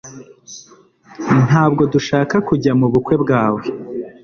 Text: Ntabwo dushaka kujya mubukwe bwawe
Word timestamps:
Ntabwo 1.47 1.81
dushaka 1.93 2.35
kujya 2.47 2.71
mubukwe 2.79 3.15
bwawe 3.23 3.61